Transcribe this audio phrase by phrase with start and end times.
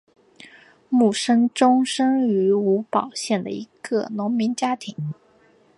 [0.89, 4.95] 慕生忠生于吴堡县的一个农民家庭。